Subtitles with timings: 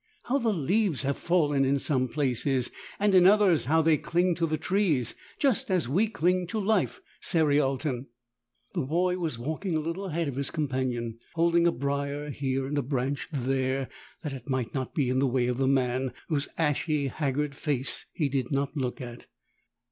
[0.23, 2.71] "How the leaves have fallen in some places!
[2.99, 7.01] And in others how they cling to the trees— just as we cling to life,
[7.21, 8.07] Cerialton."
[8.73, 12.79] The boy was walking a little ahead of his companion, holding a briar here and
[12.79, 13.89] a branch there
[14.23, 18.07] that it might not be in the way of the man, whose ashy haggard face
[18.11, 19.27] he did not look at.